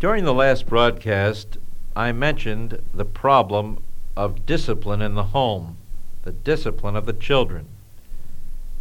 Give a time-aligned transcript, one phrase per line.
[0.00, 1.58] During the last broadcast,
[1.94, 3.82] I mentioned the problem
[4.16, 5.76] of discipline in the home,
[6.22, 7.66] the discipline of the children.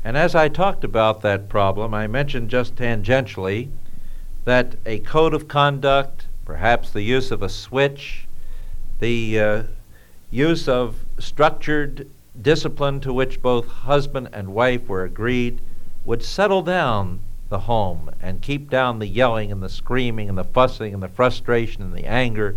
[0.01, 3.69] And as I talked about that problem, I mentioned just tangentially
[4.45, 8.25] that a code of conduct, perhaps the use of a switch,
[8.99, 9.63] the uh,
[10.31, 12.09] use of structured
[12.41, 15.59] discipline to which both husband and wife were agreed,
[16.05, 17.19] would settle down
[17.49, 21.07] the home and keep down the yelling and the screaming and the fussing and the
[21.07, 22.55] frustration and the anger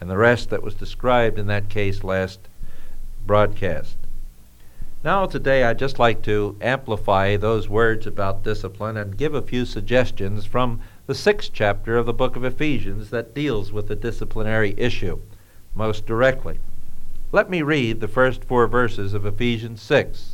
[0.00, 2.40] and the rest that was described in that case last
[3.26, 3.96] broadcast.
[5.02, 9.66] Now, today, I'd just like to amplify those words about discipline and give a few
[9.66, 14.74] suggestions from the sixth chapter of the book of Ephesians that deals with the disciplinary
[14.78, 15.20] issue
[15.74, 16.58] most directly.
[17.32, 20.33] Let me read the first four verses of Ephesians 6.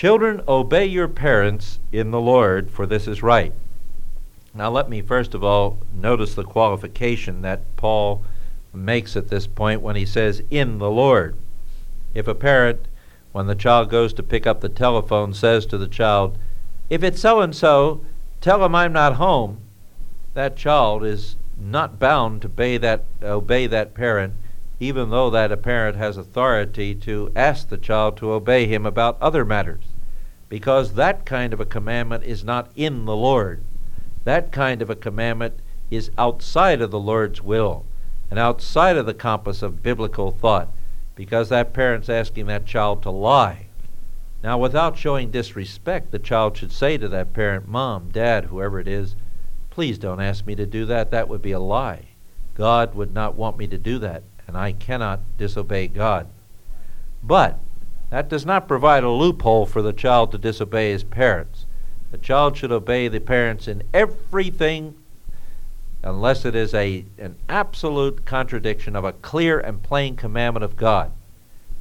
[0.00, 3.52] Children, obey your parents in the Lord, for this is right.
[4.54, 8.24] Now, let me first of all notice the qualification that Paul
[8.72, 11.36] makes at this point when he says, in the Lord.
[12.14, 12.88] If a parent,
[13.32, 16.38] when the child goes to pick up the telephone, says to the child,
[16.88, 18.02] If it's so and so,
[18.40, 19.58] tell him I'm not home,
[20.32, 24.32] that child is not bound to obey that, obey that parent,
[24.82, 29.44] even though that parent has authority to ask the child to obey him about other
[29.44, 29.89] matters
[30.50, 33.64] because that kind of a commandment is not in the Lord.
[34.24, 37.86] That kind of a commandment is outside of the Lord's will
[38.28, 40.68] and outside of the compass of biblical thought
[41.14, 43.66] because that parent's asking that child to lie.
[44.42, 48.88] Now, without showing disrespect, the child should say to that parent, Mom, Dad, whoever it
[48.88, 49.14] is,
[49.68, 51.10] please don't ask me to do that.
[51.10, 52.08] That would be a lie.
[52.54, 56.26] God would not want me to do that, and I cannot disobey God.
[57.22, 57.60] But
[58.10, 61.66] that does not provide a loophole for the child to disobey his parents.
[62.10, 64.96] The child should obey the parents in everything
[66.02, 71.12] unless it is a, an absolute contradiction of a clear and plain commandment of God.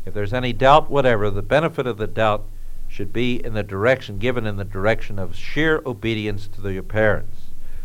[0.05, 2.45] If there's any doubt whatever, the benefit of the doubt
[2.87, 7.37] should be in the direction given in the direction of sheer obedience to your parents.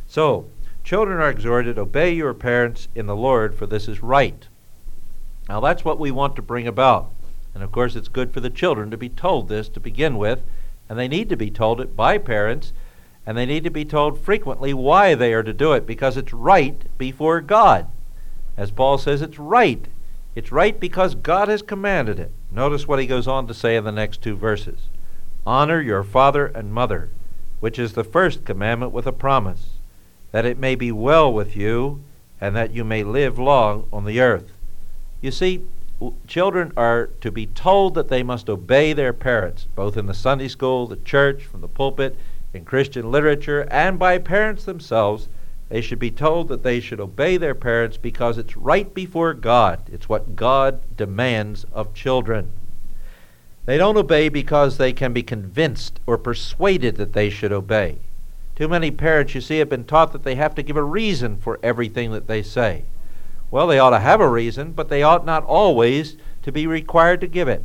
[0.06, 0.46] So,
[0.82, 4.46] children are exhorted, obey your parents in the Lord, for this is right.
[5.48, 7.10] Now, that's what we want to bring about.
[7.54, 10.42] And of course, it's good for the children to be told this to begin with,
[10.88, 12.72] and they need to be told it by parents,
[13.24, 16.32] and they need to be told frequently why they are to do it, because it's
[16.32, 17.86] right before God.
[18.56, 19.86] As Paul says, it's right.
[20.34, 22.32] It's right because God has commanded it.
[22.50, 24.88] Notice what he goes on to say in the next two verses
[25.46, 27.10] Honor your father and mother,
[27.60, 29.70] which is the first commandment with a promise,
[30.32, 32.02] that it may be well with you,
[32.40, 34.52] and that you may live long on the earth.
[35.20, 35.64] You see,
[36.26, 40.48] children are to be told that they must obey their parents, both in the Sunday
[40.48, 42.16] school, the church, from the pulpit,
[42.52, 45.28] in Christian literature, and by parents themselves.
[45.68, 49.80] They should be told that they should obey their parents because it's right before God.
[49.90, 52.52] It's what God demands of children.
[53.64, 57.98] They don't obey because they can be convinced or persuaded that they should obey.
[58.54, 61.38] Too many parents, you see, have been taught that they have to give a reason
[61.38, 62.84] for everything that they say.
[63.54, 67.20] Well, they ought to have a reason, but they ought not always to be required
[67.20, 67.64] to give it.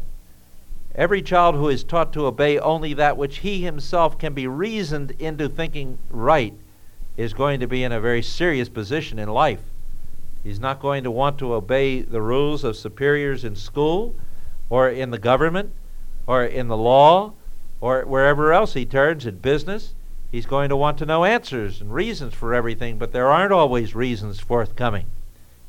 [0.94, 5.16] Every child who is taught to obey only that which he himself can be reasoned
[5.18, 6.54] into thinking right
[7.18, 9.62] is going to be in a very serious position in life.
[10.44, 14.16] He's not going to want to obey the rules of superiors in school
[14.70, 15.72] or in the government
[16.28, 17.34] or in the law
[17.82, 19.96] or wherever else he turns in business.
[20.32, 23.96] He's going to want to know answers and reasons for everything, but there aren't always
[23.96, 25.08] reasons forthcoming.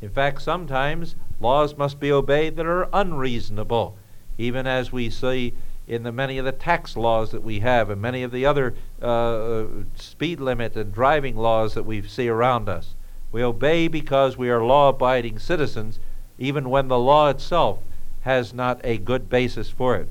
[0.03, 3.99] In fact, sometimes laws must be obeyed that are unreasonable,
[4.39, 5.53] even as we see
[5.87, 8.75] in the many of the tax laws that we have and many of the other
[9.03, 9.65] uh,
[9.97, 12.95] speed limit and driving laws that we see around us.
[13.33, 15.99] We obey because we are law abiding citizens,
[16.39, 17.81] even when the law itself
[18.23, 20.09] has not a good basis for it.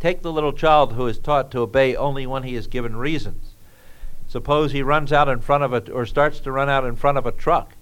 [0.00, 3.54] Take the little child who is taught to obey only when he is given reasons.
[4.26, 7.18] Suppose he runs out in front of it or starts to run out in front
[7.18, 7.75] of a truck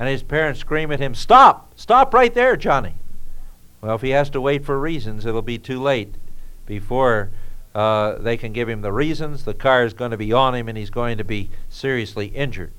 [0.00, 1.72] and his parents scream at him, Stop!
[1.76, 2.94] Stop right there, Johnny!
[3.82, 6.14] Well, if he has to wait for reasons, it'll be too late
[6.64, 7.30] before
[7.74, 9.44] uh, they can give him the reasons.
[9.44, 12.72] The car is going to be on him and he's going to be seriously injured.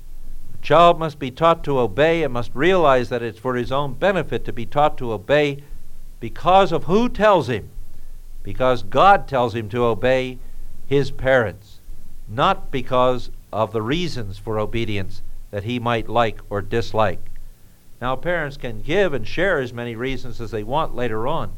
[0.52, 3.94] The child must be taught to obey and must realize that it's for his own
[3.94, 5.62] benefit to be taught to obey
[6.18, 7.70] because of who tells him.
[8.42, 10.38] Because God tells him to obey
[10.86, 11.78] his parents,
[12.28, 15.22] not because of the reasons for obedience
[15.52, 17.30] that he might like or dislike.
[18.00, 21.52] Now, parents can give and share as many reasons as they want later on,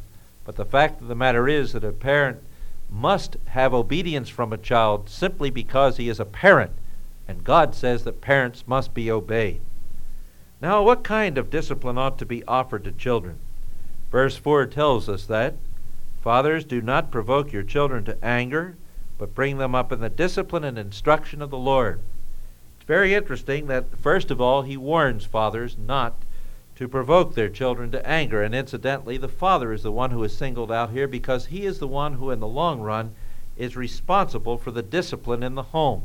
[0.44, 2.42] but the fact of the matter is that a parent
[2.90, 6.72] must have obedience from a child simply because he is a parent,
[7.26, 9.62] And God says that parents must be obeyed.
[10.60, 13.38] Now, what kind of discipline ought to be offered to children?
[14.10, 15.54] Verse 4 tells us that
[16.20, 18.76] Fathers, do not provoke your children to anger,
[19.18, 22.00] but bring them up in the discipline and instruction of the Lord.
[22.84, 26.22] It's very interesting that, first of all, he warns fathers not
[26.76, 28.42] to provoke their children to anger.
[28.42, 31.78] And incidentally, the father is the one who is singled out here because he is
[31.78, 33.14] the one who, in the long run,
[33.56, 36.04] is responsible for the discipline in the home.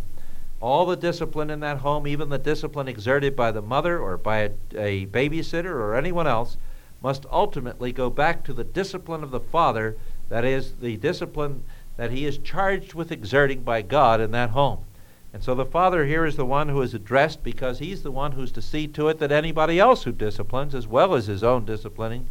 [0.62, 4.38] All the discipline in that home, even the discipline exerted by the mother or by
[4.38, 6.56] a, a babysitter or anyone else,
[7.02, 9.98] must ultimately go back to the discipline of the father,
[10.30, 11.66] that is, the discipline
[11.98, 14.86] that he is charged with exerting by God in that home.
[15.34, 18.32] And so the father here is the one who is addressed because he's the one
[18.32, 21.66] who's to see to it that anybody else who disciplines, as well as his own
[21.66, 22.28] disciplining,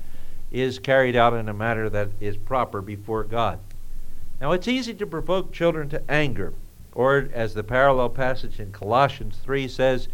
[0.50, 3.60] is carried out in a manner that is proper before God.
[4.40, 6.54] Now, it's easy to provoke children to anger,
[6.92, 10.08] or as the parallel passage in Colossians 3 says,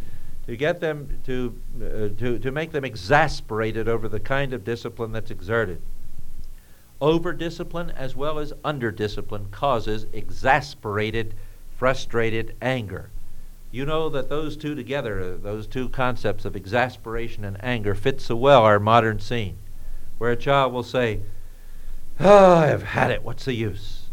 [0.47, 5.13] to get them to, uh, to, to make them exasperated over the kind of discipline
[5.13, 5.81] that's exerted.
[7.01, 11.35] Over discipline as well as under discipline causes exasperated,
[11.85, 13.11] frustrated anger.
[13.71, 18.37] You know that those two together, those two concepts of exasperation and anger, fit so
[18.37, 19.59] well our modern scene,
[20.17, 21.21] where a child will say,
[22.19, 24.05] ah, Oh, I've had it, what's the use?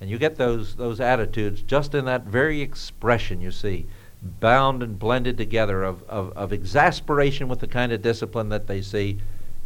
[0.00, 3.86] And you get those, those attitudes just in that very expression, you see
[4.22, 8.80] bound and blended together of, of, of exasperation with the kind of discipline that they
[8.80, 9.18] see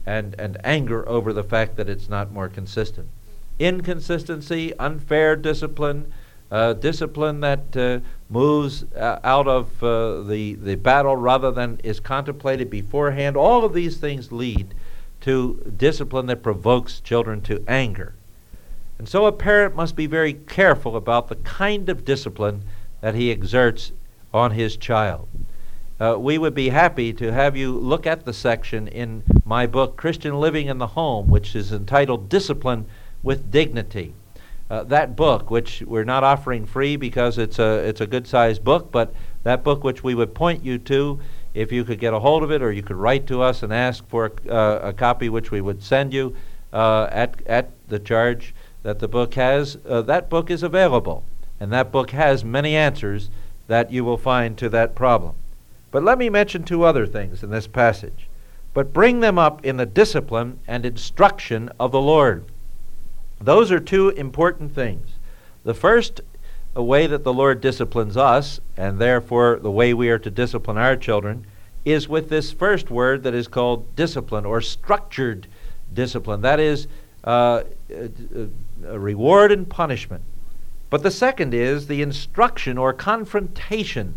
[0.05, 3.07] and, and anger over the fact that it's not more consistent.
[3.61, 6.13] Inconsistency, unfair discipline,
[6.51, 12.71] discipline that uh, moves uh, out of uh, the, the battle rather than is contemplated
[12.71, 14.75] beforehand, all of these things lead
[15.21, 18.15] to discipline that provokes children to anger.
[18.99, 22.65] And so a parent must be very careful about the kind of discipline
[23.01, 23.93] that he exerts
[24.33, 25.29] on his child.
[26.01, 29.97] Uh, we would be happy to have you look at the section in my book,
[29.97, 32.87] Christian Living in the Home, which is entitled Discipline
[33.23, 34.15] with Dignity.
[34.71, 38.65] Uh, that book, which we're not offering free because it's a, it's a good sized
[38.65, 41.21] book, but that book which we would point you to,
[41.53, 43.73] if you could get a hold of it, or you could write to us and
[43.73, 46.35] ask for a, uh, a copy, which we would send you
[46.73, 51.25] uh, at, at the charge that the book has, uh, that book is available.
[51.61, 53.31] And that book has many answers
[53.69, 55.35] that you will find to that problem.
[55.91, 58.29] But let me mention two other things in this passage.
[58.73, 62.45] But bring them up in the discipline and instruction of the Lord.
[63.41, 65.09] Those are two important things.
[65.65, 66.21] The first,
[66.75, 70.79] a way that the Lord disciplines us, and therefore the way we are to discipline
[70.79, 71.47] our children,
[71.85, 75.47] is with this first word that is called discipline or structured
[75.93, 76.41] discipline.
[76.41, 76.89] That is,
[77.25, 77.65] uh,
[78.87, 80.23] a reward and punishment.
[80.91, 84.15] But the second is the instruction or confrontation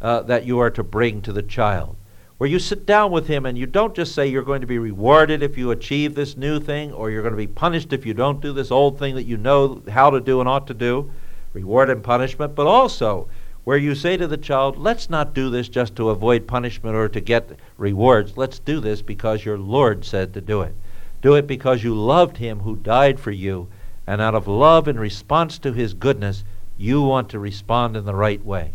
[0.00, 1.96] uh, that you are to bring to the child,
[2.40, 4.78] where you sit down with him and you don't just say you're going to be
[4.78, 8.14] rewarded if you achieve this new thing or you're going to be punished if you
[8.14, 11.10] don't do this old thing that you know how to do and ought to do,
[11.52, 13.28] reward and punishment, but also
[13.64, 17.10] where you say to the child, let's not do this just to avoid punishment or
[17.10, 18.38] to get rewards.
[18.38, 20.74] Let's do this because your Lord said to do it.
[21.20, 23.68] Do it because you loved him who died for you
[24.06, 26.42] and out of love in response to his goodness,
[26.78, 28.72] you want to respond in the right way.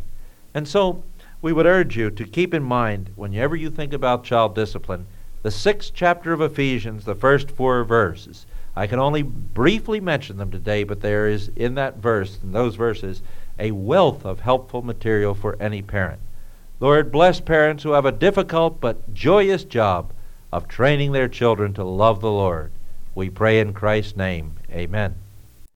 [0.53, 1.03] And so
[1.45, 5.05] we would urge you to keep in mind, whenever you think about child discipline,
[5.43, 8.47] the sixth chapter of Ephesians, the first four verses.
[8.75, 12.73] I can only briefly mention them today, but there is in that verse, in those
[12.73, 13.21] verses,
[13.59, 16.19] a wealth of helpful material for any parent.
[16.79, 20.13] Lord, bless parents who have a difficult but joyous job
[20.51, 22.71] of training their children to love the Lord.
[23.13, 24.55] We pray in Christ's name.
[24.71, 25.13] Amen.